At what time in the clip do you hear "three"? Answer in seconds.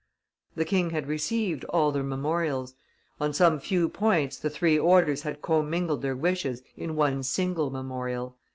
4.49-4.79